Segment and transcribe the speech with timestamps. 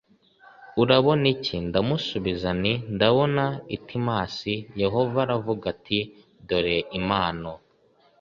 [0.81, 3.43] urabona iki Ndamusubiza nti ndabona
[3.75, 5.99] itimasi Yehova aravuga ati
[6.47, 7.51] dore impano